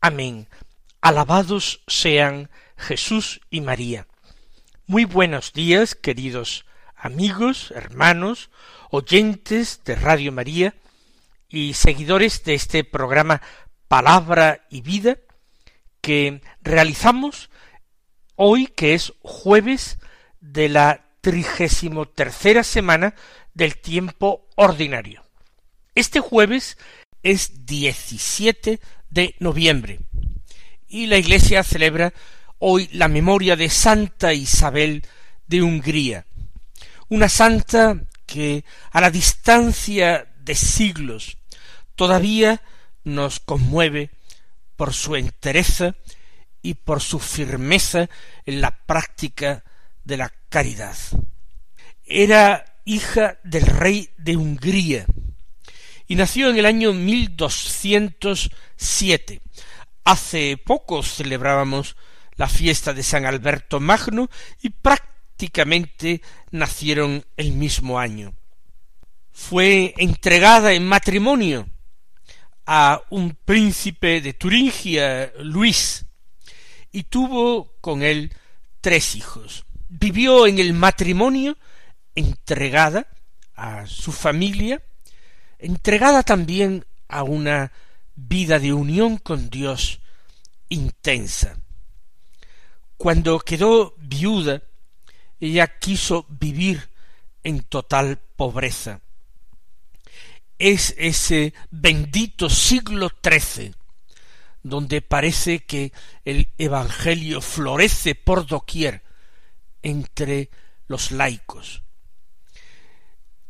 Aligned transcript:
Amén. 0.00 0.48
Alabados 1.00 1.82
sean 1.86 2.50
Jesús 2.76 3.40
y 3.50 3.60
María. 3.60 4.06
Muy 4.86 5.04
buenos 5.04 5.52
días, 5.52 5.94
queridos 5.94 6.66
amigos, 6.96 7.72
hermanos, 7.74 8.50
oyentes 8.90 9.82
de 9.84 9.96
Radio 9.96 10.32
María 10.32 10.74
y 11.48 11.74
seguidores 11.74 12.44
de 12.44 12.54
este 12.54 12.84
programa 12.84 13.42
Palabra 13.88 14.66
y 14.70 14.80
Vida 14.82 15.18
que 16.00 16.40
realizamos 16.62 17.50
hoy 18.34 18.66
que 18.66 18.94
es 18.94 19.12
jueves 19.20 19.98
de 20.40 20.68
la 20.68 21.06
trigésimo 21.20 22.06
tercera 22.06 22.62
semana 22.62 23.14
del 23.54 23.78
tiempo 23.78 24.46
ordinario. 24.56 25.24
Este 25.94 26.20
jueves 26.20 26.78
es 27.22 27.66
17 27.66 28.80
de 29.10 29.34
noviembre 29.38 30.00
y 30.88 31.06
la 31.06 31.18
Iglesia 31.18 31.62
celebra 31.62 32.12
hoy 32.58 32.88
la 32.92 33.08
memoria 33.08 33.56
de 33.56 33.68
Santa 33.68 34.32
Isabel 34.32 35.02
de 35.46 35.62
Hungría, 35.62 36.26
una 37.08 37.28
santa 37.28 38.00
que 38.24 38.64
a 38.90 39.00
la 39.00 39.10
distancia 39.10 40.26
de 40.40 40.54
siglos 40.54 41.38
todavía 41.94 42.62
nos 43.04 43.40
conmueve 43.40 44.10
por 44.76 44.92
su 44.92 45.16
entereza 45.16 45.94
y 46.62 46.74
por 46.74 47.00
su 47.00 47.18
firmeza 47.18 48.08
en 48.44 48.60
la 48.60 48.76
práctica 48.86 49.64
de 50.04 50.16
la 50.16 50.32
caridad. 50.48 50.96
Era 52.04 52.80
hija 52.84 53.38
del 53.44 53.66
rey 53.66 54.10
de 54.16 54.36
Hungría, 54.36 55.06
y 56.06 56.16
nació 56.16 56.50
en 56.50 56.58
el 56.58 56.66
año 56.66 56.92
1207. 56.92 59.40
Hace 60.04 60.56
poco 60.56 61.02
celebrábamos 61.02 61.96
la 62.36 62.48
fiesta 62.48 62.94
de 62.94 63.02
San 63.02 63.26
Alberto 63.26 63.80
Magno 63.80 64.30
y 64.62 64.70
prácticamente 64.70 66.22
nacieron 66.50 67.24
el 67.36 67.52
mismo 67.52 67.98
año. 67.98 68.34
Fue 69.32 69.92
entregada 69.96 70.72
en 70.72 70.86
matrimonio 70.86 71.68
a 72.66 73.02
un 73.10 73.36
príncipe 73.44 74.20
de 74.20 74.34
Turingia, 74.34 75.32
Luis, 75.40 76.04
y 76.92 77.04
tuvo 77.04 77.76
con 77.80 78.02
él 78.02 78.32
tres 78.80 79.14
hijos. 79.14 79.64
Vivió 79.88 80.46
en 80.46 80.58
el 80.58 80.72
matrimonio 80.72 81.56
entregada 82.14 83.06
a 83.54 83.86
su 83.86 84.12
familia, 84.12 84.82
entregada 85.58 86.22
también 86.22 86.84
a 87.08 87.22
una 87.22 87.72
vida 88.14 88.58
de 88.58 88.72
unión 88.72 89.18
con 89.18 89.50
Dios 89.50 90.00
intensa. 90.68 91.58
Cuando 92.96 93.38
quedó 93.40 93.94
viuda, 93.98 94.62
ella 95.38 95.78
quiso 95.78 96.26
vivir 96.28 96.88
en 97.44 97.62
total 97.62 98.18
pobreza. 98.36 99.00
Es 100.58 100.94
ese 100.96 101.52
bendito 101.70 102.48
siglo 102.48 103.10
XIII, 103.22 103.74
donde 104.62 105.02
parece 105.02 105.64
que 105.64 105.92
el 106.24 106.48
Evangelio 106.56 107.42
florece 107.42 108.14
por 108.14 108.46
doquier 108.46 109.02
entre 109.82 110.50
los 110.88 111.10
laicos. 111.10 111.82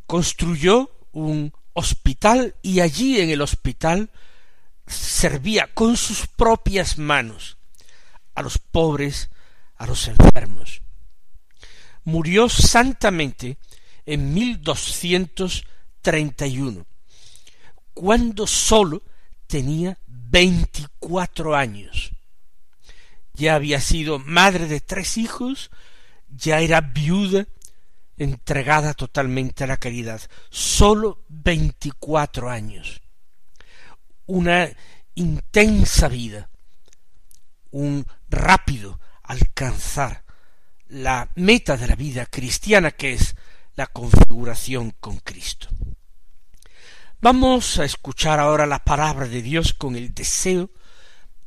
Construyó 0.06 0.90
un 1.12 1.52
hospital 1.76 2.56
y 2.62 2.80
allí 2.80 3.20
en 3.20 3.30
el 3.30 3.42
hospital 3.42 4.10
servía 4.86 5.68
con 5.74 5.98
sus 5.98 6.26
propias 6.26 6.96
manos 6.96 7.58
a 8.34 8.40
los 8.42 8.56
pobres, 8.58 9.28
a 9.76 9.86
los 9.86 10.08
enfermos. 10.08 10.80
Murió 12.04 12.48
santamente 12.48 13.58
en 14.06 14.32
1231, 14.32 16.86
cuando 17.92 18.46
sólo 18.46 19.02
tenía 19.46 19.98
veinticuatro 20.06 21.54
años. 21.54 22.12
Ya 23.34 23.54
había 23.54 23.82
sido 23.82 24.18
madre 24.18 24.66
de 24.66 24.80
tres 24.80 25.18
hijos, 25.18 25.70
ya 26.28 26.60
era 26.60 26.80
viuda 26.80 27.46
entregada 28.16 28.94
totalmente 28.94 29.64
a 29.64 29.66
la 29.66 29.76
caridad, 29.76 30.20
sólo 30.50 31.24
veinticuatro 31.28 32.50
años. 32.50 33.00
Una 34.26 34.68
intensa 35.14 36.08
vida, 36.08 36.50
un 37.70 38.06
rápido 38.28 39.00
alcanzar 39.22 40.24
la 40.88 41.30
meta 41.34 41.76
de 41.76 41.86
la 41.86 41.96
vida 41.96 42.26
cristiana 42.26 42.92
que 42.92 43.12
es 43.12 43.34
la 43.74 43.86
configuración 43.86 44.92
con 45.00 45.18
Cristo. 45.18 45.68
Vamos 47.20 47.78
a 47.78 47.84
escuchar 47.84 48.38
ahora 48.40 48.66
la 48.66 48.84
palabra 48.84 49.26
de 49.26 49.42
Dios 49.42 49.74
con 49.74 49.96
el 49.96 50.14
deseo 50.14 50.70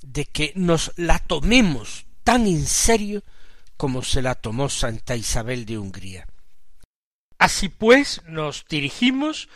de 0.02 0.26
que 0.26 0.52
nos 0.56 0.92
la 0.96 1.20
tomemos 1.20 2.06
tan 2.24 2.48
en 2.48 2.66
serio 2.66 3.24
como 3.78 4.04
se 4.04 4.22
la 4.22 4.36
tomó 4.36 4.68
Santa 4.68 5.16
Isabel 5.16 5.66
de 5.66 5.78
Hungría. 5.78 6.28
Así 7.40 7.70
pues, 7.70 8.22
nos 8.28 8.66
dirigimos 8.68 9.48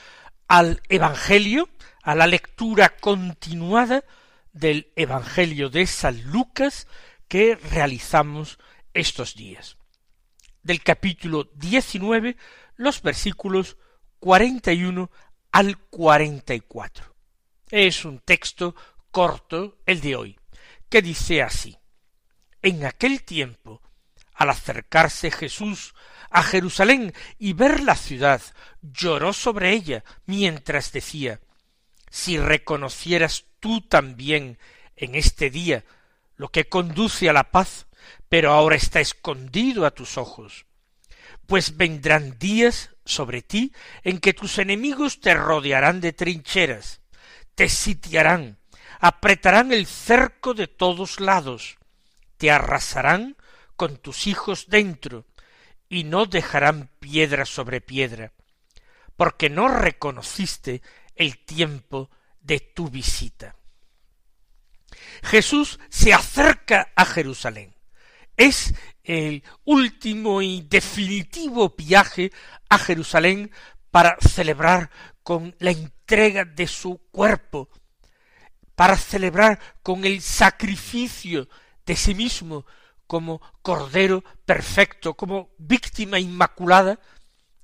al 0.48 0.82
Evangelio, 0.88 1.70
a 2.02 2.16
la 2.16 2.28
lectura 2.28 2.96
continuada 2.96 4.06
del 4.54 4.92
Evangelio 4.96 5.70
de 5.70 5.86
San 5.86 6.24
Lucas 6.24 6.88
que 7.28 7.56
realizamos 7.56 8.58
estos 8.94 9.36
días. 9.36 9.78
Del 10.62 10.82
capítulo 10.82 11.52
diecinueve, 11.56 12.38
los 12.78 13.02
versículos 13.02 13.76
cuarenta 14.18 14.72
y 14.72 14.86
uno 14.86 15.12
al 15.52 15.78
cuarenta 15.78 16.54
y 16.54 16.62
cuatro. 16.62 17.14
Es 17.70 18.06
un 18.06 18.20
texto 18.20 18.76
corto 19.12 19.80
el 19.86 20.00
de 20.00 20.16
hoy, 20.16 20.40
que 20.88 21.02
dice 21.02 21.42
así. 21.42 21.78
En 22.62 22.86
aquel 22.86 23.24
tiempo, 23.24 23.82
al 24.36 24.52
acercarse 24.52 25.32
Jesús 25.32 25.94
a 26.34 26.42
Jerusalén 26.42 27.14
y 27.38 27.54
ver 27.54 27.84
la 27.84 27.96
ciudad, 27.96 28.42
lloró 28.82 29.34
sobre 29.34 29.72
ella 29.72 30.04
mientras 30.26 30.92
decía 30.92 31.40
Si 32.10 32.38
reconocieras 32.38 33.46
tú 33.60 33.82
también 33.82 34.58
en 34.96 35.14
este 35.14 35.52
día 35.52 35.86
lo 36.36 36.50
que 36.50 36.66
conduce 36.66 37.30
a 37.30 37.34
la 37.34 37.52
paz, 37.52 37.86
pero 38.30 38.52
ahora 38.52 38.76
está 38.76 39.00
escondido 39.00 39.86
a 39.86 39.92
tus 39.92 40.18
ojos. 40.18 40.66
Pues 41.46 41.78
vendrán 41.78 42.40
días 42.40 42.90
sobre 43.06 43.44
ti 43.44 43.72
en 44.02 44.18
que 44.18 44.34
tus 44.34 44.58
enemigos 44.58 45.22
te 45.22 45.36
rodearán 45.36 46.02
de 46.02 46.14
trincheras, 46.14 47.02
te 47.54 47.70
sitiarán, 47.70 48.58
apretarán 49.00 49.72
el 49.72 49.86
cerco 49.86 50.56
de 50.56 50.66
todos 50.68 51.20
lados, 51.20 51.78
te 52.38 52.50
arrasarán 52.50 53.38
con 53.76 53.98
tus 53.98 54.26
hijos 54.26 54.66
dentro, 54.68 55.26
y 55.90 56.04
no 56.04 56.26
dejarán 56.26 56.90
piedra 57.00 57.46
sobre 57.46 57.82
piedra, 57.82 58.34
porque 59.16 59.50
no 59.50 59.68
reconociste 59.68 60.82
el 61.16 61.38
tiempo 61.38 62.10
de 62.42 62.60
tu 62.60 62.90
visita. 62.90 63.56
Jesús 65.24 65.80
se 65.90 66.14
acerca 66.14 66.92
a 66.96 67.06
Jerusalén. 67.06 67.76
Es 68.36 68.74
el 69.04 69.44
último 69.64 70.42
y 70.42 70.62
definitivo 70.62 71.76
viaje 71.78 72.32
a 72.70 72.80
Jerusalén 72.80 73.52
para 73.92 74.18
celebrar 74.20 74.90
con 75.22 75.56
la 75.60 75.72
entrega 75.72 76.46
de 76.46 76.68
su 76.68 76.98
cuerpo, 77.12 77.70
para 78.76 78.98
celebrar 78.98 79.60
con 79.84 80.04
el 80.06 80.22
sacrificio 80.22 81.48
de 81.86 81.96
sí 81.96 82.16
mismo 82.16 82.66
como 83.14 83.44
Cordero 83.62 84.24
perfecto, 84.44 85.14
como 85.14 85.52
víctima 85.60 86.18
inmaculada, 86.18 87.00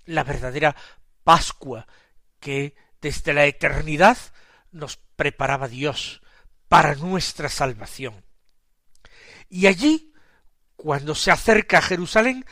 la 0.06 0.24
verdadera 0.24 0.76
Pascua 1.24 1.88
que 2.40 2.76
desde 3.02 3.34
la 3.34 3.48
eternidad 3.48 4.16
nos 4.72 4.98
preparaba 5.16 5.68
Dios 5.68 6.22
para 6.68 6.94
nuestra 6.94 7.50
salvación. 7.50 8.24
Y 9.50 9.66
allí, 9.66 10.14
cuando 10.76 11.16
se 11.16 11.32
acerca 11.32 11.80
a 11.80 11.82
Jerusalén, 11.82 12.46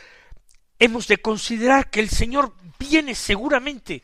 hemos 0.79 1.07
de 1.07 1.17
considerar 1.17 1.91
que 1.91 1.99
el 1.99 2.09
Señor 2.09 2.55
viene 2.79 3.13
seguramente 3.13 4.01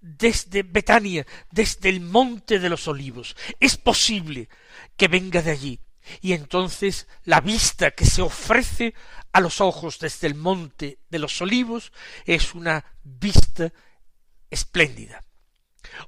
desde 0.00 0.64
Betania, 0.64 1.24
desde 1.52 1.88
el 1.88 2.00
monte 2.00 2.58
de 2.58 2.68
los 2.68 2.88
olivos. 2.88 3.36
Es 3.60 3.76
posible 3.76 4.48
que 4.96 5.06
venga 5.06 5.40
de 5.40 5.52
allí. 5.52 5.80
Y 6.20 6.32
entonces 6.32 7.06
la 7.24 7.40
vista 7.40 7.92
que 7.92 8.04
se 8.04 8.22
ofrece 8.22 8.94
a 9.32 9.40
los 9.40 9.60
ojos 9.60 9.98
desde 9.98 10.26
el 10.26 10.34
monte 10.34 10.98
de 11.08 11.18
los 11.18 11.40
olivos 11.40 11.92
es 12.26 12.54
una 12.54 12.84
vista 13.02 13.72
espléndida. 14.50 15.24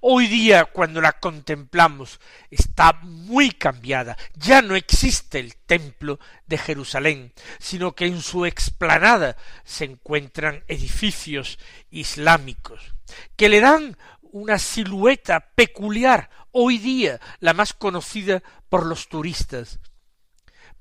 Hoy 0.01 0.29
día, 0.29 0.67
cuando 0.67 1.01
la 1.01 1.13
contemplamos, 1.13 2.21
está 2.51 2.93
muy 3.03 3.51
cambiada. 3.51 4.17
Ya 4.35 4.63
no 4.63 4.77
existe 4.77 5.41
el 5.41 5.57
templo 5.57 6.19
de 6.47 6.59
Jerusalén, 6.59 7.33
sino 7.59 7.95
que 7.95 8.07
en 8.07 8.23
su 8.23 8.47
explanada 8.47 9.37
se 9.65 9.85
encuentran 9.85 10.65
edificios 10.69 11.59
islámicos, 11.91 12.95
que 13.37 13.49
le 13.49 13.61
dan 13.61 13.97
una 14.35 14.59
silueta 14.59 15.53
peculiar, 15.55 16.29
hoy 16.51 16.79
día 16.79 17.21
la 17.39 17.53
más 17.53 17.73
conocida 17.73 18.43
por 18.69 18.85
los 18.85 19.09
turistas. 19.09 19.79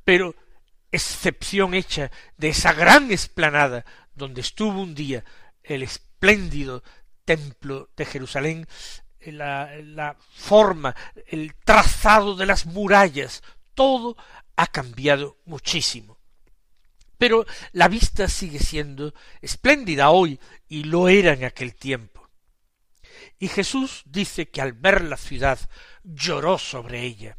Pero 0.04 0.36
excepción 0.92 1.76
hecha 1.76 2.10
de 2.36 2.50
esa 2.50 2.74
gran 2.74 3.12
explanada 3.12 3.86
donde 4.16 4.42
estuvo 4.42 4.82
un 4.82 4.96
día 4.96 5.24
el 5.62 5.84
espléndido 5.84 6.84
templo 7.26 7.92
de 7.96 8.06
Jerusalén, 8.06 8.68
la, 9.20 9.70
la 9.84 10.18
forma, 10.32 10.96
el 11.28 11.54
trazado 11.64 12.36
de 12.36 12.48
las 12.48 12.66
murallas, 12.66 13.44
todo 13.76 14.18
ha 14.56 14.66
cambiado 14.66 15.38
muchísimo. 15.46 16.18
Pero 17.20 17.46
la 17.72 17.88
vista 17.88 18.28
sigue 18.28 18.58
siendo 18.58 19.14
espléndida 19.42 20.10
hoy 20.10 20.40
y 20.68 20.86
lo 20.86 21.08
era 21.08 21.34
en 21.34 21.44
aquel 21.44 21.76
tiempo. 21.76 22.23
Y 23.44 23.50
Jesús 23.50 24.04
dice 24.06 24.48
que 24.48 24.62
al 24.62 24.72
ver 24.72 25.04
la 25.04 25.18
ciudad 25.18 25.60
lloró 26.01 26.57
sobre 26.57 27.01
ella. 27.01 27.36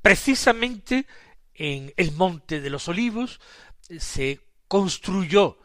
Precisamente 0.00 1.08
en 1.54 1.92
el 1.96 2.12
monte 2.12 2.60
de 2.60 2.70
los 2.70 2.86
olivos 2.86 3.40
se 3.98 4.38
construyó 4.68 5.58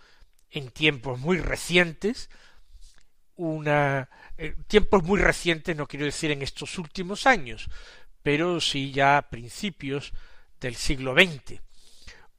en 0.50 0.72
tiempos 0.72 1.20
muy 1.20 1.38
recientes 1.38 2.32
una 3.36 4.10
eh, 4.40 4.56
tiempos 4.66 5.04
muy 5.04 5.20
recientes, 5.20 5.78
no 5.78 5.88
quiero 5.88 6.06
decir 6.06 6.32
en 6.32 6.42
estos 6.42 6.80
últimos 6.80 7.28
años, 7.28 7.70
pero 8.24 8.60
sí 8.60 8.92
ya 8.92 9.20
a 9.20 9.30
principios 9.30 10.14
del 10.60 10.76
siglo 10.76 11.14
XX, 11.14 11.62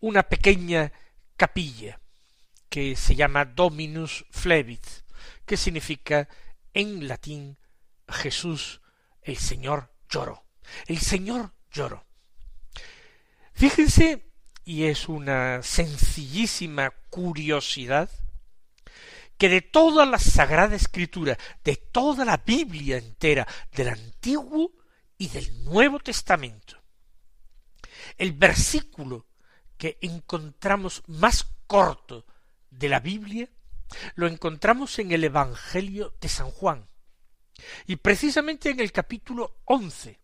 una 0.00 0.25
pequeña 0.25 0.90
capilla 1.37 2.00
que 2.69 2.96
se 2.96 3.14
llama 3.14 3.44
Dominus 3.44 4.25
Flevit, 4.32 4.84
que 5.46 5.56
significa 5.56 6.28
en 6.75 7.09
latín 7.09 7.56
Jesús 8.09 8.81
el 9.23 9.38
Señor 9.38 9.94
lloró. 10.09 10.44
El 10.87 10.99
Señor 10.99 11.55
lloró. 11.73 12.05
Fíjense, 13.55 14.31
y 14.65 14.85
es 14.85 15.09
una 15.09 15.62
sencillísima 15.62 16.91
curiosidad, 17.11 18.11
que 19.38 19.49
de 19.49 19.62
toda 19.62 20.06
la 20.06 20.19
Sagrada 20.19 20.76
Escritura, 20.76 21.38
de 21.62 21.76
toda 21.76 22.25
la 22.25 22.38
Biblia 22.38 22.99
entera, 22.99 23.47
del 23.73 23.88
Antiguo 23.88 24.73
y 25.19 25.29
del 25.29 25.65
Nuevo 25.65 25.99
Testamento, 26.00 26.81
el 28.17 28.32
versículo 28.32 29.27
que 29.77 29.99
encontramos 30.00 31.03
más 31.06 31.47
corto 31.67 32.27
de 32.70 32.88
la 32.88 33.00
Biblia, 33.00 33.49
lo 34.14 34.26
encontramos 34.26 34.99
en 34.99 35.12
el 35.12 35.25
Evangelio 35.25 36.14
de 36.20 36.29
San 36.29 36.50
Juan, 36.50 36.88
y 37.87 37.96
precisamente 37.96 38.70
en 38.70 38.81
el 38.81 38.93
capítulo 38.93 39.61
once. 39.64 40.20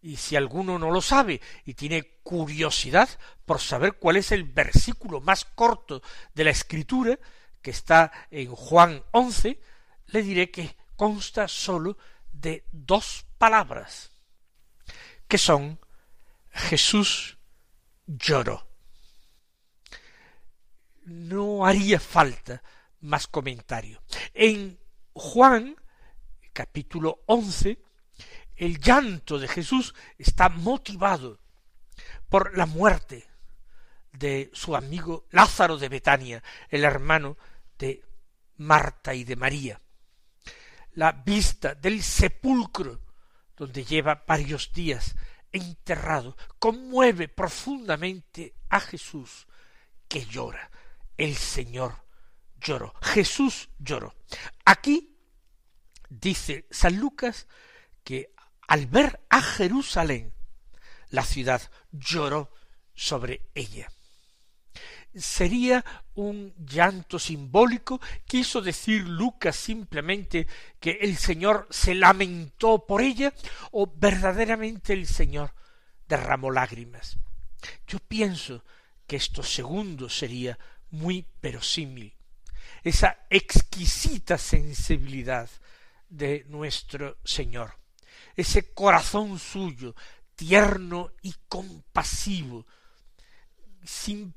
Y 0.00 0.16
si 0.16 0.36
alguno 0.36 0.78
no 0.78 0.90
lo 0.90 1.00
sabe 1.00 1.40
y 1.64 1.74
tiene 1.74 2.18
curiosidad 2.22 3.08
por 3.44 3.60
saber 3.60 3.94
cuál 3.94 4.16
es 4.16 4.30
el 4.30 4.44
versículo 4.44 5.20
más 5.20 5.44
corto 5.44 6.02
de 6.34 6.44
la 6.44 6.50
Escritura, 6.50 7.18
que 7.60 7.70
está 7.70 8.12
en 8.30 8.54
Juan 8.54 9.02
once, 9.10 9.60
le 10.06 10.22
diré 10.22 10.50
que 10.50 10.76
consta 10.96 11.48
sólo 11.48 11.98
de 12.32 12.64
dos 12.70 13.26
palabras, 13.38 14.10
que 15.26 15.38
son 15.38 15.80
Jesús 16.50 17.38
lloró. 18.06 18.67
No 21.08 21.64
haría 21.64 21.98
falta 21.98 22.62
más 23.00 23.26
comentario. 23.26 24.02
En 24.34 24.78
Juan, 25.14 25.74
capítulo 26.52 27.22
once, 27.26 27.82
el 28.56 28.78
llanto 28.78 29.38
de 29.38 29.48
Jesús 29.48 29.94
está 30.18 30.50
motivado 30.50 31.40
por 32.28 32.56
la 32.58 32.66
muerte 32.66 33.26
de 34.12 34.50
su 34.52 34.76
amigo 34.76 35.26
Lázaro 35.30 35.78
de 35.78 35.88
Betania, 35.88 36.42
el 36.68 36.84
hermano 36.84 37.38
de 37.78 38.04
Marta 38.58 39.14
y 39.14 39.24
de 39.24 39.36
María. 39.36 39.80
La 40.92 41.12
vista 41.12 41.74
del 41.74 42.02
sepulcro, 42.02 43.00
donde 43.56 43.82
lleva 43.82 44.24
varios 44.26 44.72
días 44.74 45.14
enterrado, 45.52 46.36
conmueve 46.58 47.28
profundamente 47.28 48.54
a 48.68 48.80
Jesús, 48.80 49.46
que 50.06 50.26
llora. 50.26 50.70
El 51.18 51.36
Señor 51.36 52.04
lloró. 52.58 52.94
Jesús 53.02 53.68
lloró. 53.78 54.14
Aquí 54.64 55.18
dice 56.08 56.66
San 56.70 56.96
Lucas 56.96 57.46
que 58.02 58.32
al 58.66 58.86
ver 58.86 59.20
a 59.28 59.42
Jerusalén, 59.42 60.32
la 61.10 61.24
ciudad 61.24 61.70
lloró 61.92 62.50
sobre 62.94 63.50
ella 63.54 63.90
sería 65.14 65.84
un 66.14 66.54
llanto 66.56 67.18
simbólico, 67.18 68.00
quiso 68.26 68.60
decir 68.60 69.02
Lucas 69.02 69.56
simplemente 69.56 70.46
que 70.80 70.98
el 71.00 71.16
Señor 71.16 71.66
se 71.70 71.94
lamentó 71.94 72.86
por 72.86 73.02
ella, 73.02 73.32
o 73.70 73.92
verdaderamente 73.94 74.92
el 74.92 75.06
Señor 75.06 75.54
derramó 76.08 76.50
lágrimas. 76.50 77.18
Yo 77.86 77.98
pienso 77.98 78.64
que 79.06 79.16
esto 79.16 79.42
segundo 79.42 80.08
sería 80.08 80.58
muy 80.90 81.26
verosímil, 81.42 82.14
esa 82.82 83.26
exquisita 83.30 84.38
sensibilidad 84.38 85.48
de 86.08 86.44
nuestro 86.48 87.18
Señor, 87.24 87.74
ese 88.36 88.72
corazón 88.72 89.38
suyo 89.38 89.94
tierno 90.34 91.10
y 91.22 91.34
compasivo, 91.48 92.64
sin 93.84 94.34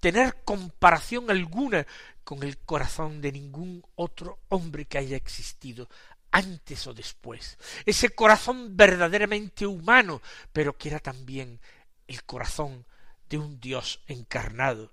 tener 0.00 0.42
comparación 0.44 1.30
alguna 1.30 1.86
con 2.24 2.42
el 2.42 2.58
corazón 2.58 3.20
de 3.20 3.32
ningún 3.32 3.84
otro 3.94 4.40
hombre 4.48 4.84
que 4.84 4.98
haya 4.98 5.16
existido 5.16 5.88
antes 6.32 6.86
o 6.86 6.92
después. 6.92 7.56
Ese 7.86 8.10
corazón 8.10 8.76
verdaderamente 8.76 9.66
humano, 9.66 10.20
pero 10.52 10.76
que 10.76 10.88
era 10.88 10.98
también 10.98 11.60
el 12.08 12.24
corazón 12.24 12.84
de 13.28 13.38
un 13.38 13.60
Dios 13.60 14.00
encarnado. 14.06 14.92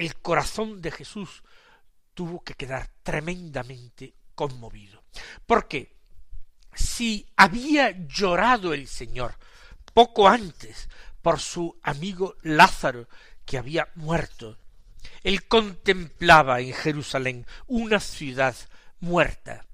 El 0.00 0.16
corazón 0.16 0.80
de 0.80 0.90
Jesús 0.90 1.42
tuvo 2.14 2.42
que 2.42 2.54
quedar 2.54 2.88
tremendamente 3.02 4.14
conmovido. 4.34 5.04
Porque 5.46 5.94
si 6.72 7.28
había 7.36 7.90
llorado 8.06 8.72
el 8.72 8.88
Señor 8.88 9.34
poco 9.92 10.26
antes 10.26 10.88
por 11.20 11.38
su 11.38 11.78
amigo 11.82 12.36
Lázaro, 12.40 13.08
que 13.44 13.58
había 13.58 13.90
muerto. 13.94 14.56
Él 15.22 15.46
contemplaba 15.46 16.60
en 16.60 16.72
Jerusalén 16.72 17.46
una 17.66 18.00
ciudad 18.00 18.56
muerta. 19.00 19.66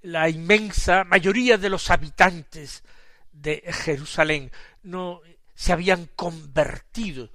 La 0.00 0.30
inmensa 0.30 1.04
mayoría 1.04 1.58
de 1.58 1.68
los 1.68 1.90
habitantes 1.90 2.82
de 3.30 3.62
Jerusalén 3.74 4.50
no 4.82 5.20
se 5.54 5.74
habían 5.74 6.06
convertido 6.16 7.30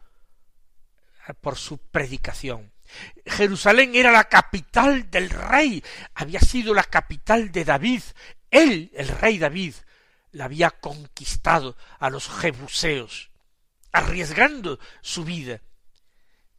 por 1.42 1.58
su 1.58 1.78
predicación. 1.78 2.72
Jerusalén 3.26 3.96
era 3.96 4.12
la 4.12 4.26
capital 4.26 5.10
del 5.10 5.30
rey, 5.30 5.84
había 6.14 6.40
sido 6.40 6.74
la 6.74 6.84
capital 6.84 7.52
de 7.52 7.66
David. 7.66 8.02
Él, 8.52 8.92
el 8.94 9.08
rey 9.08 9.38
David, 9.38 9.74
la 10.32 10.46
había 10.46 10.70
conquistado 10.72 11.78
a 12.00 12.10
los 12.10 12.30
jebuseos 12.30 13.32
arriesgando 13.94 14.80
su 15.02 15.24
vida, 15.24 15.62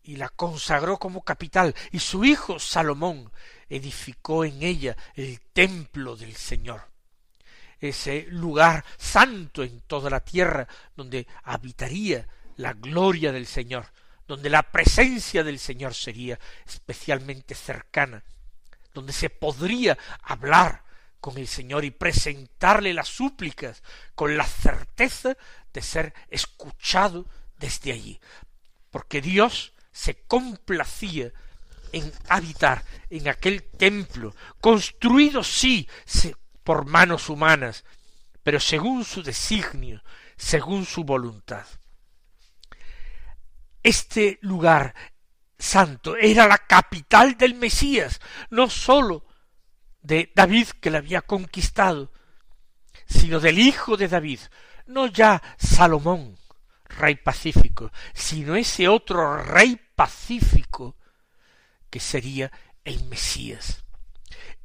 y 0.03 0.17
la 0.17 0.29
consagró 0.29 0.99
como 0.99 1.23
capital, 1.23 1.75
y 1.91 1.99
su 1.99 2.25
hijo 2.25 2.59
Salomón 2.59 3.31
edificó 3.69 4.45
en 4.45 4.63
ella 4.63 4.97
el 5.15 5.41
templo 5.53 6.17
del 6.17 6.35
Señor. 6.37 6.89
ese 7.81 8.27
lugar 8.31 8.83
santo 8.97 9.63
en 9.63 9.83
toda 9.83 10.09
la 10.09 10.21
tierra 10.21 10.67
donde 10.97 11.27
habitaría 11.43 12.27
la 12.57 12.73
gloria 12.73 13.31
del 13.31 13.47
Señor, 13.47 13.93
donde 14.27 14.51
la 14.51 14.63
presencia 14.63 15.45
del 15.45 15.59
Señor 15.59 15.95
sería 15.95 16.39
especialmente 16.67 17.55
cercana, 17.55 18.25
donde 18.93 19.13
se 19.13 19.31
podría 19.31 19.99
hablar 20.23 20.85
con 21.21 21.39
el 21.39 21.49
Señor 21.49 21.85
y 21.85 21.91
presentarle 21.91 22.93
las 22.95 23.09
súplicas 23.09 23.83
con 24.15 24.37
la 24.37 24.45
certeza 24.45 25.37
de 25.73 25.83
ser 25.83 26.15
escuchado 26.29 27.27
desde 27.59 27.93
allí, 27.93 28.21
porque 28.91 29.21
Dios 29.21 29.73
se 29.93 30.23
complacía 30.23 31.33
en 31.93 32.13
habitar 32.29 32.85
en 33.09 33.29
aquel 33.29 33.63
templo, 33.63 34.35
construido 34.61 35.45
sí 35.45 35.89
por 36.65 36.87
manos 36.87 37.29
humanas, 37.29 37.85
pero 38.43 38.59
según 38.59 39.05
su 39.05 39.23
designio, 39.23 40.03
según 40.37 40.85
su 40.85 41.05
voluntad. 41.05 41.65
Este 43.85 44.39
lugar 44.41 44.95
santo 45.59 46.17
era 46.17 46.49
la 46.49 46.57
capital 46.57 47.37
del 47.37 47.55
Mesías, 47.55 48.19
no 48.49 48.71
sólo 48.71 49.27
de 50.01 50.33
David 50.35 50.69
que 50.81 50.91
la 50.91 50.99
había 50.99 51.21
conquistado, 51.21 52.11
sino 53.07 53.41
del 53.41 53.59
hijo 53.59 53.99
de 53.99 54.09
David, 54.09 54.41
no 54.87 55.07
ya 55.07 55.43
Salomón, 55.59 56.39
rey 56.85 57.17
pacífico, 57.17 57.93
sino 58.15 58.57
ese 58.57 58.89
otro 58.89 59.37
rey 59.43 59.79
pacífico 59.95 60.97
que 61.91 62.01
sería 62.01 62.51
el 62.85 63.05
Mesías. 63.05 63.85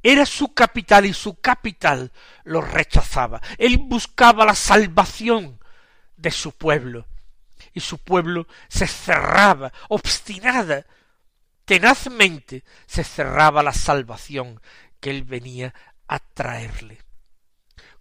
Era 0.02 0.26
su 0.26 0.54
capital 0.54 1.06
y 1.06 1.14
su 1.14 1.42
capital 1.42 2.14
lo 2.46 2.62
rechazaba. 2.62 3.42
Él 3.58 3.80
buscaba 3.80 4.46
la 4.46 4.56
salvación 4.56 5.60
de 6.16 6.32
su 6.32 6.54
pueblo 6.54 7.06
y 7.74 7.80
su 7.80 8.00
pueblo 8.00 8.48
se 8.68 8.88
cerraba, 8.88 9.72
obstinada, 9.90 10.86
tenazmente 11.66 12.64
se 12.86 13.04
cerraba 13.04 13.64
la 13.64 13.74
salvación 13.74 14.62
que 15.00 15.12
él 15.12 15.24
venía 15.24 15.74
a 16.08 16.20
traerle. 16.20 17.04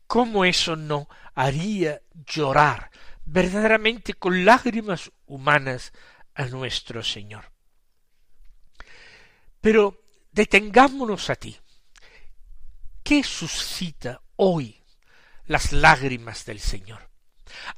¿Cómo 0.07 0.45
eso 0.47 0.75
no 0.75 1.09
haría 1.35 2.01
llorar 2.27 2.91
verdaderamente 3.27 4.15
con 4.15 4.47
lágrimas 4.47 5.13
humanas 5.27 5.93
a 6.35 6.47
nuestro 6.47 7.03
Señor? 7.03 7.53
Pero 9.61 10.03
detengámonos 10.33 11.29
a 11.29 11.37
ti. 11.37 11.59
¿Qué 13.03 13.23
suscita 13.23 14.23
hoy 14.37 14.83
las 15.47 15.73
lágrimas 15.73 16.47
del 16.47 16.61
Señor? 16.61 17.11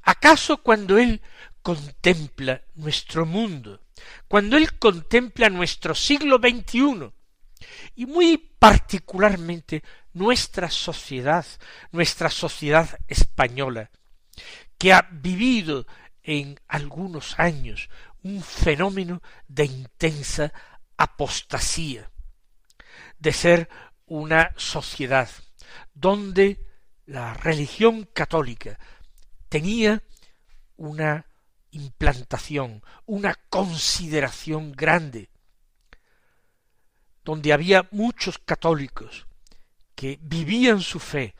¿Acaso 0.02 0.58
cuando 0.62 0.98
Él 0.98 1.22
contempla 1.62 2.62
nuestro 2.74 3.26
mundo, 3.26 3.80
cuando 4.28 4.56
Él 4.56 4.78
contempla 4.78 5.48
nuestro 5.50 5.94
siglo 5.94 6.38
XXI, 6.38 7.12
y 7.94 8.06
muy 8.06 8.38
particularmente 8.58 9.82
nuestra 10.12 10.70
sociedad, 10.70 11.46
nuestra 11.92 12.30
sociedad 12.30 12.98
española, 13.06 13.90
que 14.78 14.92
ha 14.92 15.08
vivido 15.10 15.86
en 16.22 16.58
algunos 16.68 17.38
años 17.38 17.88
un 18.22 18.42
fenómeno 18.42 19.22
de 19.48 19.64
intensa 19.64 20.52
apostasía, 20.96 22.10
de 23.18 23.32
ser 23.32 23.68
una 24.06 24.52
sociedad 24.56 25.28
donde 25.94 26.66
la 27.06 27.34
religión 27.34 28.08
católica 28.12 28.78
tenía 29.48 30.02
una 30.76 31.26
implantación, 31.72 32.82
una 33.06 33.34
consideración 33.48 34.72
grande, 34.72 35.30
donde 37.24 37.52
había 37.52 37.88
muchos 37.90 38.38
católicos 38.38 39.26
que 39.94 40.18
vivían 40.22 40.80
su 40.80 40.98
fe, 40.98 41.34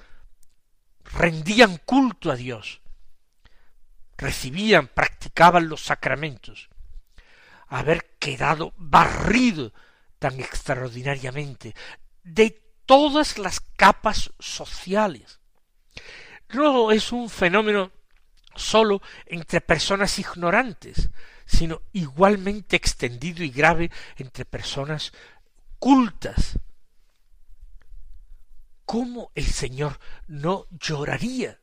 rendían 1.04 1.78
culto 1.78 2.30
a 2.30 2.36
Dios, 2.36 2.80
recibían, 4.16 4.88
practicaban 4.88 5.68
los 5.68 5.82
sacramentos, 5.82 6.68
haber 7.68 8.16
quedado 8.18 8.74
barrido 8.76 9.72
tan 10.18 10.38
extraordinariamente 10.38 11.74
de 12.22 12.50
todas 12.84 13.38
las 13.38 13.60
capas 13.60 14.32
sociales. 14.38 15.40
No 16.50 16.90
es 16.90 17.12
un 17.12 17.30
fenómeno 17.30 17.92
sólo 18.60 19.02
entre 19.26 19.60
personas 19.60 20.18
ignorantes, 20.18 21.10
sino 21.46 21.82
igualmente 21.92 22.76
extendido 22.76 23.42
y 23.42 23.50
grave 23.50 23.90
entre 24.16 24.44
personas 24.44 25.12
cultas. 25.78 26.58
¿Cómo 28.84 29.30
el 29.34 29.46
Señor 29.46 29.98
no 30.26 30.66
lloraría, 30.70 31.60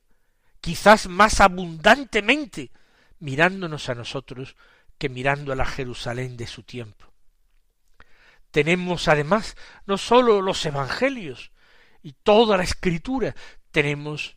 quizás 0.62 1.08
más 1.08 1.42
abundantemente, 1.42 2.72
mirándonos 3.20 3.90
a 3.90 3.96
nosotros 3.96 4.56
que 4.98 5.10
mirando 5.10 5.52
a 5.52 5.56
la 5.56 5.66
Jerusalén 5.66 6.38
de 6.38 6.48
su 6.48 6.64
tiempo? 6.64 7.06
Tenemos 8.52 9.08
además 9.08 9.56
no 9.86 9.98
sólo 9.98 10.42
los 10.42 10.66
evangelios 10.66 11.52
y 12.02 12.14
toda 12.14 12.58
la 12.58 12.64
escritura, 12.64 13.36
tenemos 13.72 14.37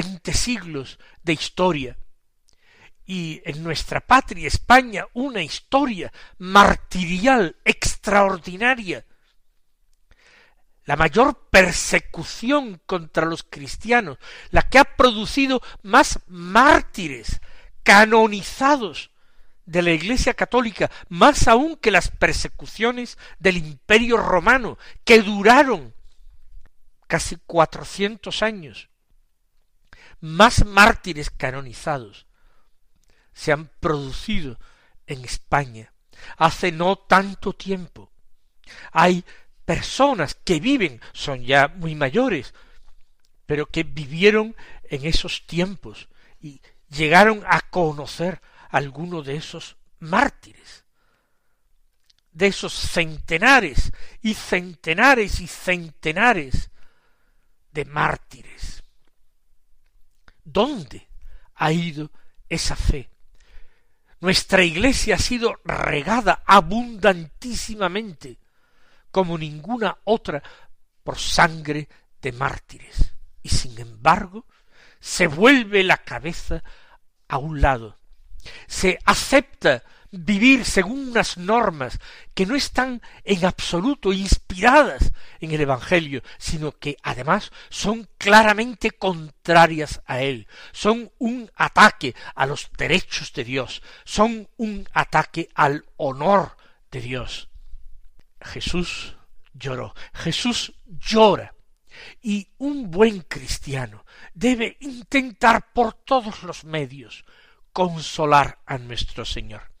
veinte 0.00 0.32
siglos 0.32 0.98
de 1.24 1.32
historia 1.32 1.98
y 3.04 3.42
en 3.44 3.64
nuestra 3.64 4.00
patria 4.00 4.46
España 4.46 5.06
una 5.12 5.42
historia 5.42 6.12
martirial 6.38 7.56
extraordinaria 7.64 9.04
la 10.84 10.96
mayor 10.96 11.48
persecución 11.50 12.80
contra 12.86 13.26
los 13.26 13.42
cristianos, 13.42 14.16
la 14.50 14.62
que 14.62 14.78
ha 14.78 14.84
producido 14.84 15.60
más 15.82 16.20
mártires 16.28 17.42
canonizados 17.82 19.10
de 19.66 19.82
la 19.82 19.90
Iglesia 19.90 20.32
católica, 20.32 20.90
más 21.10 21.46
aún 21.46 21.76
que 21.76 21.90
las 21.90 22.10
persecuciones 22.10 23.18
del 23.38 23.58
Imperio 23.58 24.16
romano, 24.16 24.78
que 25.04 25.20
duraron 25.20 25.92
casi 27.06 27.36
cuatrocientos 27.36 28.42
años. 28.42 28.88
Más 30.20 30.64
mártires 30.64 31.30
canonizados 31.30 32.26
se 33.32 33.52
han 33.52 33.68
producido 33.80 34.58
en 35.06 35.24
España 35.24 35.92
hace 36.36 36.72
no 36.72 36.96
tanto 36.96 37.52
tiempo. 37.52 38.10
Hay 38.92 39.24
personas 39.64 40.34
que 40.34 40.60
viven, 40.60 41.00
son 41.12 41.44
ya 41.44 41.68
muy 41.68 41.94
mayores, 41.94 42.54
pero 43.46 43.66
que 43.66 43.82
vivieron 43.82 44.56
en 44.84 45.06
esos 45.06 45.46
tiempos 45.46 46.08
y 46.40 46.60
llegaron 46.88 47.44
a 47.46 47.60
conocer 47.60 48.40
alguno 48.70 49.22
de 49.22 49.36
esos 49.36 49.76
mártires, 50.00 50.84
de 52.32 52.48
esos 52.48 52.72
centenares 52.72 53.92
y 54.20 54.34
centenares 54.34 55.40
y 55.40 55.46
centenares 55.46 56.70
de 57.72 57.84
mártires. 57.84 58.77
¿Dónde 60.50 61.08
ha 61.56 61.72
ido 61.72 62.10
esa 62.48 62.74
fe? 62.74 63.10
Nuestra 64.20 64.64
iglesia 64.64 65.16
ha 65.16 65.18
sido 65.18 65.56
regada 65.62 66.42
abundantísimamente 66.46 68.38
como 69.10 69.36
ninguna 69.36 69.98
otra 70.04 70.42
por 71.04 71.18
sangre 71.18 71.88
de 72.22 72.32
mártires. 72.32 73.14
Y 73.42 73.50
sin 73.50 73.78
embargo, 73.78 74.46
se 75.00 75.26
vuelve 75.26 75.84
la 75.84 75.98
cabeza 75.98 76.64
a 77.28 77.36
un 77.36 77.60
lado, 77.60 77.98
se 78.66 78.98
acepta 79.04 79.84
vivir 80.10 80.64
según 80.64 81.08
unas 81.08 81.36
normas 81.36 81.98
que 82.34 82.46
no 82.46 82.56
están 82.56 83.02
en 83.24 83.44
absoluto 83.44 84.12
inspiradas 84.12 85.12
en 85.40 85.52
el 85.52 85.60
Evangelio, 85.60 86.22
sino 86.38 86.72
que 86.72 86.96
además 87.02 87.52
son 87.68 88.08
claramente 88.18 88.90
contrarias 88.90 90.02
a 90.06 90.20
él, 90.20 90.46
son 90.72 91.12
un 91.18 91.50
ataque 91.54 92.14
a 92.34 92.46
los 92.46 92.70
derechos 92.76 93.32
de 93.32 93.44
Dios, 93.44 93.82
son 94.04 94.48
un 94.56 94.88
ataque 94.92 95.48
al 95.54 95.84
honor 95.96 96.56
de 96.90 97.00
Dios. 97.00 97.48
Jesús 98.40 99.16
lloró. 99.52 99.94
Jesús 100.14 100.74
llora. 100.86 101.54
Y 102.22 102.48
un 102.58 102.90
buen 102.92 103.22
cristiano 103.22 104.04
debe 104.32 104.76
intentar 104.80 105.72
por 105.72 105.94
todos 105.94 106.44
los 106.44 106.64
medios 106.64 107.24
consolar 107.72 108.60
a 108.66 108.78
nuestro 108.78 109.24
Señor. 109.24 109.77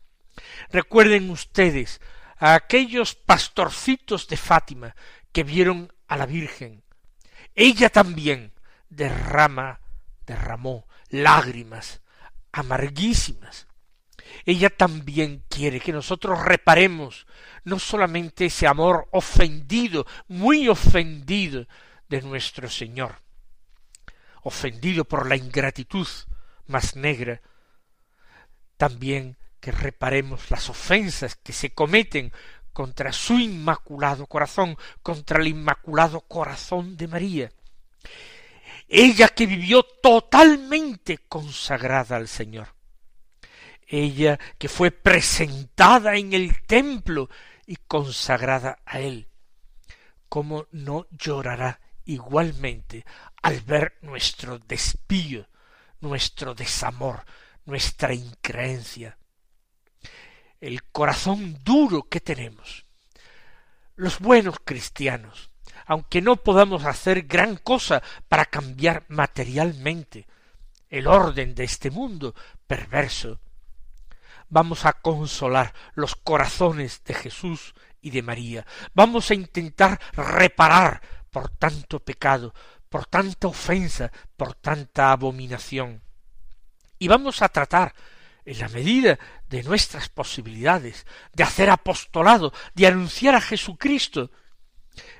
Recuerden 0.70 1.30
ustedes 1.30 2.00
a 2.38 2.54
aquellos 2.54 3.14
pastorcitos 3.14 4.28
de 4.28 4.36
Fátima 4.36 4.94
que 5.32 5.44
vieron 5.44 5.92
a 6.06 6.16
la 6.16 6.26
Virgen. 6.26 6.84
Ella 7.54 7.90
también 7.90 8.52
derrama, 8.88 9.80
derramó 10.26 10.86
lágrimas 11.08 12.00
amarguísimas. 12.52 13.66
Ella 14.44 14.70
también 14.70 15.44
quiere 15.48 15.80
que 15.80 15.92
nosotros 15.92 16.44
reparemos 16.44 17.26
no 17.64 17.78
solamente 17.78 18.46
ese 18.46 18.66
amor 18.66 19.08
ofendido, 19.10 20.06
muy 20.28 20.68
ofendido 20.68 21.66
de 22.08 22.22
nuestro 22.22 22.68
Señor, 22.68 23.22
ofendido 24.42 25.04
por 25.04 25.28
la 25.28 25.36
ingratitud 25.36 26.06
más 26.66 26.96
negra, 26.96 27.40
también 28.76 29.36
que 29.68 29.72
reparemos 29.72 30.50
las 30.50 30.70
ofensas 30.70 31.36
que 31.36 31.52
se 31.52 31.74
cometen 31.74 32.32
contra 32.72 33.12
su 33.12 33.38
inmaculado 33.38 34.26
corazón, 34.26 34.78
contra 35.02 35.40
el 35.40 35.48
inmaculado 35.48 36.22
corazón 36.22 36.96
de 36.96 37.06
María. 37.06 37.52
Ella 38.88 39.28
que 39.28 39.44
vivió 39.44 39.82
totalmente 39.82 41.18
consagrada 41.28 42.16
al 42.16 42.28
Señor. 42.28 42.68
Ella 43.86 44.38
que 44.56 44.70
fue 44.70 44.90
presentada 44.90 46.16
en 46.16 46.32
el 46.32 46.62
templo 46.62 47.28
y 47.66 47.76
consagrada 47.76 48.78
a 48.86 49.00
Él. 49.00 49.28
¿Cómo 50.30 50.66
no 50.72 51.06
llorará 51.10 51.78
igualmente 52.06 53.04
al 53.42 53.60
ver 53.60 53.98
nuestro 54.00 54.58
despío, 54.60 55.46
nuestro 56.00 56.54
desamor, 56.54 57.22
nuestra 57.66 58.14
increencia? 58.14 59.17
El 60.60 60.82
corazón 60.84 61.58
duro 61.62 62.08
que 62.08 62.20
tenemos. 62.20 62.84
Los 63.94 64.18
buenos 64.18 64.56
cristianos, 64.64 65.50
aunque 65.86 66.20
no 66.20 66.36
podamos 66.36 66.84
hacer 66.84 67.22
gran 67.22 67.56
cosa 67.56 68.02
para 68.28 68.44
cambiar 68.44 69.04
materialmente 69.08 70.26
el 70.88 71.06
orden 71.06 71.54
de 71.54 71.64
este 71.64 71.90
mundo 71.90 72.34
perverso, 72.66 73.40
vamos 74.48 74.84
a 74.84 74.94
consolar 74.94 75.74
los 75.94 76.16
corazones 76.16 77.02
de 77.04 77.14
Jesús 77.14 77.74
y 78.00 78.10
de 78.10 78.22
María, 78.22 78.66
vamos 78.94 79.30
a 79.30 79.34
intentar 79.34 80.00
reparar 80.12 81.02
por 81.30 81.50
tanto 81.50 82.00
pecado, 82.00 82.54
por 82.88 83.06
tanta 83.06 83.48
ofensa, 83.48 84.10
por 84.36 84.54
tanta 84.54 85.12
abominación. 85.12 86.02
Y 86.98 87.08
vamos 87.08 87.42
a 87.42 87.48
tratar, 87.48 87.94
en 88.44 88.58
la 88.58 88.68
medida 88.68 89.18
de 89.48 89.62
nuestras 89.62 90.08
posibilidades, 90.08 91.06
de 91.32 91.44
hacer 91.44 91.70
apostolado, 91.70 92.52
de 92.74 92.86
anunciar 92.86 93.34
a 93.34 93.40
Jesucristo, 93.40 94.30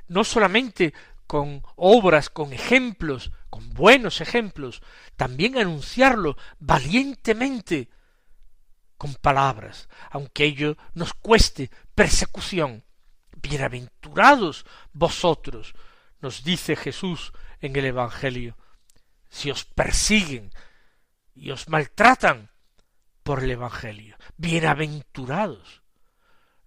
no 0.06 0.24
solamente 0.24 0.92
con 1.26 1.62
obras, 1.76 2.30
con 2.30 2.52
ejemplos, 2.52 3.32
con 3.50 3.72
buenos 3.74 4.20
ejemplos, 4.20 4.82
también 5.16 5.58
anunciarlo 5.58 6.36
valientemente, 6.58 7.90
con 8.96 9.14
palabras, 9.14 9.88
aunque 10.10 10.44
ello 10.44 10.76
nos 10.94 11.14
cueste 11.14 11.70
persecución. 11.94 12.84
Bienaventurados 13.40 14.66
vosotros, 14.92 15.74
nos 16.20 16.42
dice 16.42 16.74
Jesús 16.74 17.32
en 17.60 17.76
el 17.76 17.84
Evangelio, 17.84 18.56
si 19.28 19.50
os 19.50 19.64
persiguen 19.64 20.50
y 21.34 21.52
os 21.52 21.68
maltratan 21.68 22.50
por 23.28 23.44
el 23.44 23.50
Evangelio. 23.50 24.16
Bienaventurados 24.38 25.82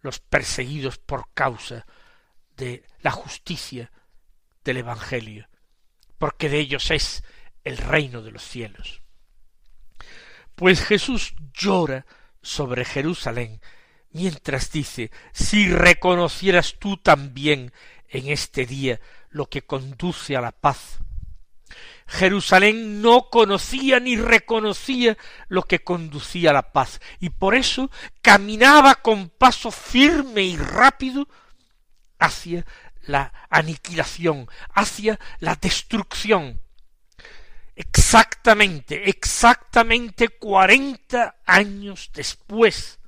los 0.02 0.20
perseguidos 0.20 1.00
por 1.00 1.34
causa 1.34 1.88
de 2.56 2.86
la 3.02 3.10
justicia 3.10 3.92
del 4.64 4.78
Evangelio, 4.78 5.50
porque 6.20 6.50
de 6.50 6.60
ellos 6.60 6.92
es 6.92 7.24
el 7.64 7.78
reino 7.78 8.22
de 8.22 8.30
los 8.30 8.44
cielos. 8.44 9.02
Pues 10.54 10.86
Jesús 10.86 11.34
llora 11.52 12.06
sobre 12.44 12.86
Jerusalén, 12.86 13.60
mientras 14.12 14.72
dice, 14.72 15.10
si 15.32 15.68
reconocieras 15.68 16.76
tú 16.78 16.96
también 16.98 17.74
en 18.08 18.28
este 18.28 18.68
día 18.68 19.02
lo 19.32 19.48
que 19.48 19.64
conduce 19.64 20.38
a 20.38 20.42
la 20.42 20.52
paz. 20.52 21.00
Jerusalén 22.08 23.02
no 23.02 23.30
conocía 23.30 24.00
ni 24.00 24.18
reconocía 24.18 25.18
lo 25.48 25.64
que 25.64 25.84
conducía 25.84 26.50
a 26.50 26.54
la 26.54 26.72
paz, 26.72 27.00
y 27.20 27.30
por 27.30 27.56
eso 27.56 27.90
caminaba 28.22 28.96
con 28.96 29.30
paso 29.30 29.72
firme 29.72 30.44
y 30.44 30.58
rápido 30.58 31.28
hacia 32.20 32.66
la 33.04 33.34
aniquilación, 33.50 34.48
hacia 34.74 35.20
la 35.40 35.56
destrucción, 35.56 36.62
exactamente, 37.76 39.10
exactamente 39.10 40.30
cuarenta 40.30 41.38
años 41.46 42.12
después 42.14 43.00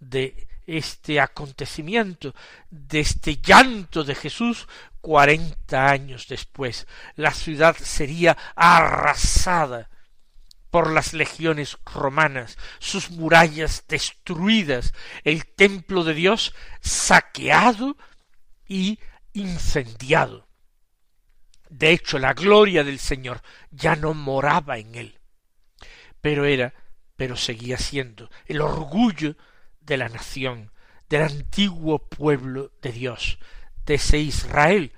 de 0.00 0.48
este 0.66 1.20
acontecimiento, 1.20 2.34
de 2.70 3.00
este 3.00 3.36
llanto 3.36 4.04
de 4.04 4.14
Jesús, 4.14 4.68
cuarenta 5.00 5.88
años 5.88 6.26
después, 6.28 6.86
la 7.16 7.32
ciudad 7.32 7.76
sería 7.76 8.36
arrasada 8.54 9.90
por 10.70 10.90
las 10.90 11.12
legiones 11.12 11.76
romanas, 11.84 12.56
sus 12.78 13.10
murallas 13.10 13.84
destruidas, 13.88 14.94
el 15.22 15.46
templo 15.46 16.02
de 16.02 16.14
Dios 16.14 16.54
saqueado 16.80 17.96
y 18.66 18.98
incendiado. 19.34 20.48
De 21.68 21.90
hecho, 21.90 22.18
la 22.18 22.32
gloria 22.32 22.84
del 22.84 22.98
Señor 22.98 23.42
ya 23.70 23.96
no 23.96 24.14
moraba 24.14 24.78
en 24.78 24.94
él, 24.94 25.20
pero 26.22 26.46
era, 26.46 26.72
pero 27.16 27.36
seguía 27.36 27.76
siendo 27.76 28.30
el 28.46 28.60
orgullo 28.60 29.36
de 29.84 29.96
la 29.96 30.08
nación, 30.08 30.70
del 31.08 31.22
antiguo 31.22 31.98
pueblo 31.98 32.72
de 32.80 32.92
Dios, 32.92 33.38
de 33.86 33.94
ese 33.94 34.18
Israel, 34.18 34.92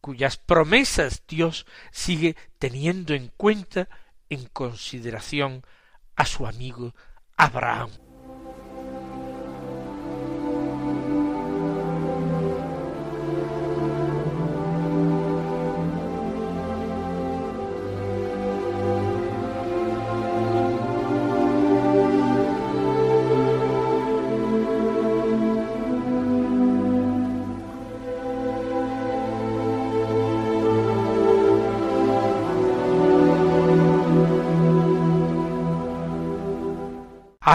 cuyas 0.00 0.36
promesas 0.36 1.22
Dios 1.26 1.66
sigue 1.90 2.36
teniendo 2.58 3.14
en 3.14 3.28
cuenta 3.36 3.88
en 4.28 4.46
consideración 4.46 5.64
a 6.16 6.26
su 6.26 6.46
amigo 6.46 6.94
Abraham. 7.36 7.90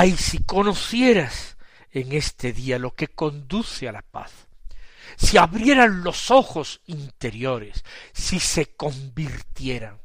Ay, 0.01 0.15
si 0.15 0.41
conocieras 0.41 1.57
en 1.91 2.13
este 2.13 2.53
día 2.53 2.79
lo 2.79 2.95
que 2.95 3.09
conduce 3.09 3.89
a 3.89 3.91
la 3.91 4.01
paz, 4.01 4.31
si 5.17 5.37
abrieran 5.37 6.05
los 6.05 6.31
ojos 6.31 6.79
interiores, 6.85 7.83
si 8.13 8.39
se 8.39 8.67
convirtieran. 8.77 9.99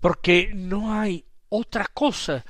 Porque 0.00 0.52
no 0.54 0.98
hay 0.98 1.26
otra 1.50 1.84
cosa 1.84 2.46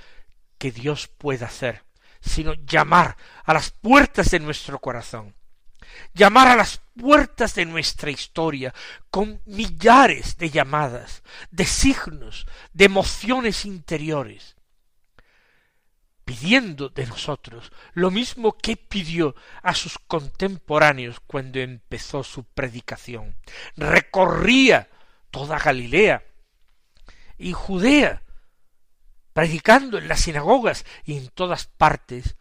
que 0.59 0.71
Dios 0.71 1.09
pueda 1.09 1.47
hacer, 1.47 1.83
sino 2.21 2.55
llamar 2.55 3.17
a 3.43 3.53
las 3.53 3.73
puertas 3.73 4.31
de 4.31 4.39
nuestro 4.39 4.79
corazón, 4.79 5.35
llamar 6.15 6.47
a 6.47 6.55
las 6.55 6.83
puertas 6.97 7.57
de 7.57 7.65
nuestra 7.65 8.13
historia 8.13 8.73
con 9.11 9.41
millares 9.45 10.37
de 10.37 10.51
llamadas, 10.51 11.25
de 11.51 11.65
signos, 11.65 12.47
de 12.73 12.85
emociones 12.85 13.65
interiores, 13.65 14.56
pidiendo 16.27 16.89
de 16.89 17.07
nosotros 17.07 17.71
lo 17.95 18.11
mismo 18.11 18.59
que 18.59 18.77
pidió 18.77 19.37
a 19.63 19.75
sus 19.75 19.97
contemporáneos 19.97 21.21
cuando 21.21 21.61
empezó 21.61 22.25
su 22.25 22.43
predicación. 22.43 23.37
Recorría 23.77 24.91
toda 25.31 25.61
Galilea 25.61 26.25
y 27.39 27.53
Judea, 27.53 28.25
predicando 29.33 29.99
en 29.99 30.09
las 30.09 30.23
sinagogas 30.23 30.85
y 31.05 31.17
en 31.17 31.29
todas 31.29 31.67
partes, 31.67 32.37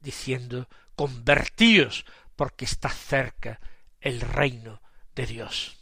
diciendo 0.00 0.66
convertíos 0.96 2.06
porque 2.34 2.64
está 2.64 2.88
cerca 2.88 3.60
el 4.00 4.22
reino 4.22 4.80
de 5.14 5.26
Dios. 5.26 5.77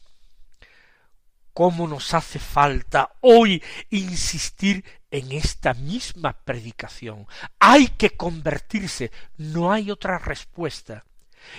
¿Cómo 1.56 1.88
nos 1.88 2.12
hace 2.12 2.38
falta 2.38 3.12
hoy 3.22 3.62
insistir 3.88 4.84
en 5.10 5.32
esta 5.32 5.72
misma 5.72 6.34
predicación. 6.34 7.26
Hay 7.58 7.88
que 7.88 8.10
convertirse, 8.10 9.10
no 9.38 9.72
hay 9.72 9.90
otra 9.90 10.18
respuesta. 10.18 11.06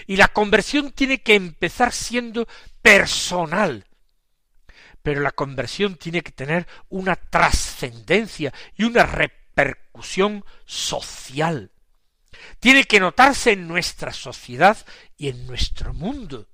Y 0.05 0.17
la 0.17 0.27
conversión 0.27 0.91
tiene 0.91 1.23
que 1.23 1.33
empezar 1.33 1.93
siendo 1.93 2.47
personal, 2.83 3.87
pero 5.01 5.21
la 5.21 5.31
conversión 5.31 5.95
tiene 5.95 6.21
que 6.21 6.31
tener 6.31 6.67
una 6.89 7.15
trascendencia 7.15 8.53
y 8.75 8.83
una 8.83 9.03
repercusión 9.03 10.45
social. 10.67 11.71
Tiene 12.59 12.83
que 12.83 12.99
notarse 12.99 13.53
en 13.53 13.67
nuestra 13.67 14.13
sociedad 14.13 14.77
y 15.17 15.29
en 15.29 15.47
nuestro 15.47 15.91
mundo. 15.95 16.47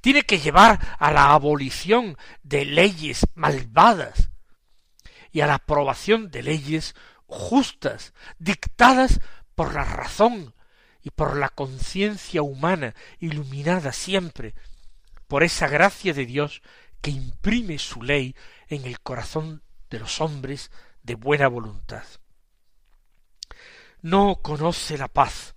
Tiene 0.00 0.22
que 0.22 0.38
llevar 0.38 0.96
a 0.98 1.10
la 1.10 1.32
abolición 1.32 2.16
de 2.42 2.64
leyes 2.64 3.26
malvadas 3.34 4.30
y 5.30 5.40
a 5.40 5.46
la 5.46 5.54
aprobación 5.54 6.30
de 6.30 6.42
leyes 6.42 6.94
justas, 7.26 8.12
dictadas 8.38 9.20
por 9.54 9.74
la 9.74 9.84
razón 9.84 10.54
y 11.02 11.10
por 11.10 11.36
la 11.36 11.48
conciencia 11.48 12.42
humana, 12.42 12.94
iluminada 13.18 13.92
siempre 13.92 14.54
por 15.32 15.42
esa 15.42 15.66
gracia 15.66 16.12
de 16.12 16.26
Dios 16.26 16.60
que 17.00 17.10
imprime 17.10 17.78
su 17.78 18.02
ley 18.02 18.36
en 18.68 18.84
el 18.84 19.00
corazón 19.00 19.62
de 19.88 19.98
los 19.98 20.20
hombres 20.20 20.70
de 21.02 21.14
buena 21.14 21.48
voluntad. 21.48 22.04
No 24.02 24.40
conoce 24.42 24.98
la 24.98 25.08
paz. 25.08 25.54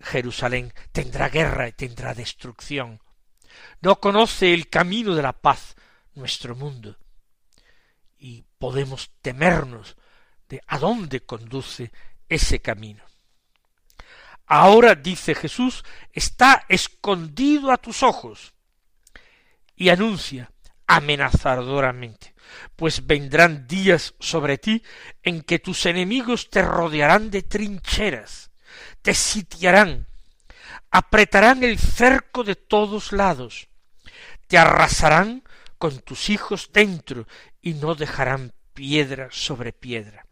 Jerusalén 0.00 0.72
tendrá 0.92 1.28
guerra 1.28 1.66
y 1.66 1.72
tendrá 1.72 2.14
destrucción. 2.14 3.02
No 3.80 4.00
conoce 4.00 4.54
el 4.54 4.68
camino 4.68 5.14
de 5.14 5.22
la 5.22 5.32
paz 5.32 5.76
nuestro 6.14 6.54
mundo. 6.54 6.96
Y 8.18 8.44
podemos 8.58 9.10
temernos 9.22 9.96
de 10.48 10.60
a 10.66 10.78
dónde 10.78 11.20
conduce 11.20 11.92
ese 12.28 12.60
camino. 12.60 13.04
Ahora, 14.46 14.94
dice 14.94 15.34
Jesús, 15.34 15.84
está 16.12 16.64
escondido 16.68 17.70
a 17.70 17.76
tus 17.76 18.02
ojos. 18.02 18.54
Y 19.76 19.90
anuncia 19.90 20.50
amenazadoramente, 20.86 22.34
pues 22.74 23.06
vendrán 23.06 23.68
días 23.68 24.14
sobre 24.18 24.56
ti 24.56 24.82
en 25.22 25.42
que 25.42 25.58
tus 25.58 25.84
enemigos 25.84 26.48
te 26.48 26.62
rodearán 26.62 27.30
de 27.30 27.42
trincheras, 27.42 28.50
te 29.02 29.12
sitiarán, 29.12 30.08
apretarán 30.90 31.64
el 31.64 31.78
cerco 31.78 32.44
de 32.44 32.56
todos 32.56 33.12
lados, 33.12 33.68
te 34.46 34.58
arrasarán 34.58 35.44
con 35.78 36.00
tus 36.00 36.30
hijos 36.30 36.70
dentro 36.72 37.26
y 37.60 37.74
no 37.74 37.94
dejarán 37.94 38.52
piedra 38.74 39.28
sobre 39.30 39.72
piedra. 39.72 40.26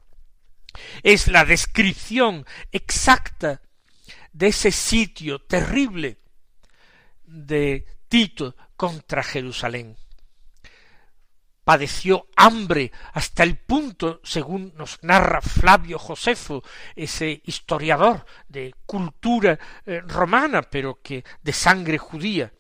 Es 1.02 1.28
la 1.28 1.44
descripción 1.44 2.46
exacta 2.72 3.62
de 4.32 4.48
ese 4.48 4.70
sitio 4.70 5.40
terrible 5.40 6.18
de 7.24 7.86
Tito 8.08 8.54
contra 8.76 9.22
Jerusalén. 9.22 9.96
Padeció 11.66 12.28
hambre 12.36 12.92
hasta 13.12 13.42
el 13.42 13.58
punto, 13.58 14.20
según 14.22 14.72
nos 14.76 15.02
narra 15.02 15.40
Flavio 15.40 15.98
Josefo, 15.98 16.62
ese 16.94 17.42
historiador 17.44 18.24
de 18.46 18.72
cultura 18.86 19.58
eh, 19.84 20.00
romana, 20.06 20.62
pero 20.62 21.02
que 21.02 21.24
de 21.42 21.52
sangre 21.52 21.98
judía. 21.98 22.52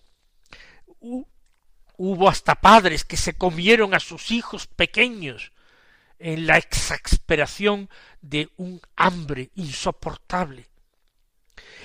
Hubo 0.98 2.28
hasta 2.28 2.56
padres 2.56 3.04
que 3.04 3.16
se 3.16 3.38
comieron 3.38 3.94
a 3.94 4.00
sus 4.00 4.32
hijos 4.32 4.66
pequeños 4.66 5.52
en 6.18 6.48
la 6.48 6.58
exasperación 6.58 7.88
de 8.22 8.50
un 8.56 8.80
hambre 8.96 9.52
insoportable 9.54 10.66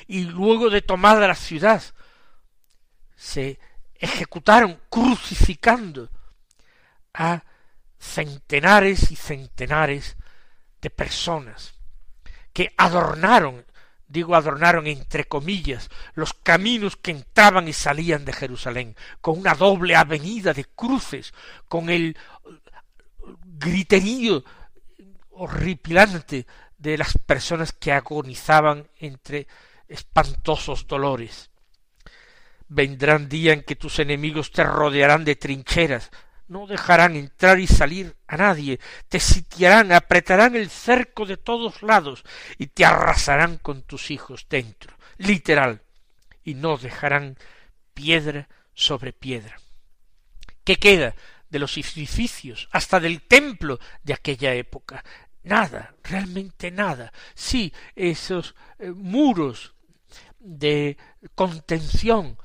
y 0.08 0.24
luego 0.24 0.72
de 0.72 0.82
tomada 0.82 1.28
la 1.28 1.36
ciudad 1.36 1.84
se 3.16 3.60
ejecutaron 3.94 4.82
crucificando 4.90 6.10
a 7.14 7.44
centenares 8.00 9.12
y 9.12 9.16
centenares 9.16 10.18
de 10.82 10.90
personas 10.90 11.76
que 12.54 12.74
adornaron, 12.78 13.66
digo 14.08 14.36
adornaron 14.36 14.88
entre 14.88 15.26
comillas, 15.26 15.90
los 16.16 16.34
caminos 16.34 16.98
que 16.98 17.12
entraban 17.12 17.68
y 17.68 17.74
salían 17.74 18.26
de 18.26 18.34
Jerusalén, 18.34 18.96
con 19.22 19.40
una 19.40 19.54
doble 19.54 19.96
avenida 19.96 20.54
de 20.54 20.66
cruces, 20.66 21.34
con 21.68 21.90
el 21.90 22.18
griterío 23.58 24.44
horripilante 25.30 26.46
de 26.78 26.98
las 26.98 27.18
personas 27.18 27.72
que 27.72 27.92
agonizaban 27.92 28.90
entre 29.00 29.48
espantosos 29.88 30.88
dolores. 30.88 31.52
Vendrán 32.68 33.30
día 33.30 33.54
en 33.54 33.64
que 33.64 33.76
tus 33.76 34.00
enemigos 34.00 34.52
te 34.52 34.64
rodearán 34.64 35.24
de 35.26 35.36
trincheras, 35.36 36.10
no 36.52 36.68
dejarán 36.68 37.16
entrar 37.16 37.62
y 37.62 37.66
salir 37.66 38.14
a 38.28 38.36
nadie, 38.36 38.82
te 39.08 39.22
sitiarán, 39.22 39.94
apretarán 39.94 40.58
el 40.58 40.70
cerco 40.70 41.26
de 41.26 41.38
todos 41.38 41.82
lados 41.82 42.26
y 42.58 42.68
te 42.68 42.84
arrasarán 42.84 43.58
con 43.58 43.84
tus 43.84 44.12
hijos 44.12 44.48
dentro, 44.50 44.94
literal, 45.18 45.82
y 46.44 46.56
no 46.56 46.76
dejarán 46.76 47.38
piedra 47.94 48.50
sobre 48.74 49.14
piedra. 49.14 49.62
¿Qué 50.66 50.76
queda 50.76 51.16
de 51.50 51.60
los 51.60 51.78
edificios, 51.78 52.68
hasta 52.74 53.00
del 53.00 53.22
templo 53.22 53.80
de 54.04 54.14
aquella 54.14 54.54
época? 54.54 55.06
Nada, 55.44 55.96
realmente 56.04 56.70
nada. 56.70 57.14
Sí, 57.34 57.72
esos 57.96 58.56
eh, 58.78 58.92
muros 58.92 59.74
de 60.38 60.98
contención 61.34 62.38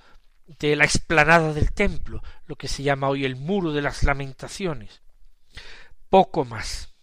de 0.47 0.77
la 0.77 0.85
explanada 0.85 1.53
del 1.53 1.73
templo, 1.73 2.23
lo 2.47 2.57
que 2.57 2.69
se 2.69 2.83
llama 2.83 3.09
hoy 3.09 3.25
el 3.25 3.37
muro 3.37 3.73
de 3.73 3.83
las 3.83 4.03
lamentaciones. 4.03 5.03
Poco 6.09 6.45
más. 6.45 6.95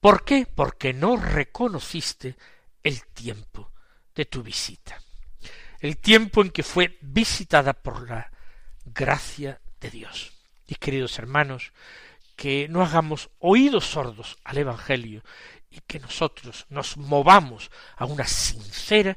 ¿Por 0.00 0.24
qué? 0.24 0.46
Porque 0.46 0.92
no 0.92 1.16
reconociste 1.16 2.36
el 2.82 3.06
tiempo 3.06 3.72
de 4.14 4.26
tu 4.26 4.42
visita, 4.42 5.00
el 5.80 5.96
tiempo 5.96 6.42
en 6.42 6.50
que 6.50 6.62
fue 6.62 6.98
visitada 7.00 7.72
por 7.72 8.08
la 8.08 8.30
gracia 8.84 9.60
de 9.80 9.90
Dios. 9.90 10.32
Y 10.66 10.74
queridos 10.74 11.18
hermanos, 11.18 11.72
que 12.36 12.68
no 12.68 12.82
hagamos 12.82 13.30
oídos 13.38 13.86
sordos 13.86 14.36
al 14.44 14.58
Evangelio 14.58 15.22
y 15.70 15.80
que 15.80 16.00
nosotros 16.00 16.66
nos 16.68 16.96
movamos 16.96 17.70
a 17.96 18.04
una 18.04 18.26
sincera 18.26 19.16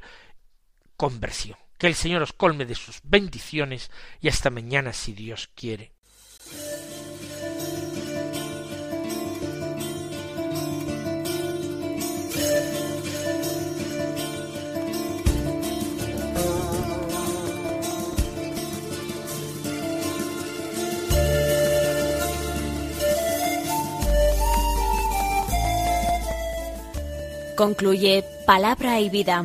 conversión. 0.96 1.58
Que 1.78 1.86
el 1.86 1.94
Señor 1.94 2.22
os 2.22 2.32
colme 2.32 2.66
de 2.66 2.74
sus 2.74 3.00
bendiciones 3.04 3.90
y 4.20 4.28
hasta 4.28 4.50
mañana 4.50 4.92
si 4.92 5.12
Dios 5.12 5.48
quiere. 5.54 5.92
Concluye 27.58 28.24
Palabra 28.46 29.00
y 29.00 29.10
Vida, 29.10 29.44